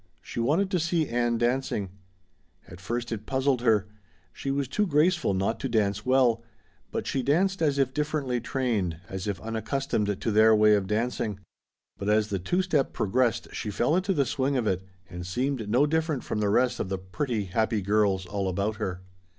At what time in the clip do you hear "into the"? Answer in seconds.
13.95-14.25